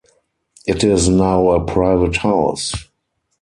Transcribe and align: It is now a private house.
It 0.65 0.83
is 0.83 1.07
now 1.09 1.51
a 1.51 1.63
private 1.63 2.15
house. 2.17 2.73